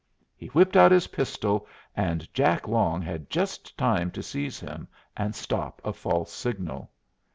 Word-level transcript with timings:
He 0.35 0.47
whipped 0.47 0.75
out 0.75 0.91
his 0.91 1.05
pistol, 1.13 1.67
and 1.95 2.27
Jack 2.33 2.67
Long 2.67 3.03
had 3.03 3.29
just 3.29 3.77
time 3.77 4.09
to 4.13 4.23
seize 4.23 4.59
him 4.59 4.87
and 5.15 5.35
stop 5.35 5.79
a 5.85 5.93
false 5.93 6.33
signal. 6.33 6.89